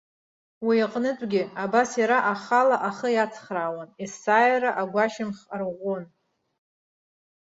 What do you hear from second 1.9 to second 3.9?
иара ахала ахы иацхраауан,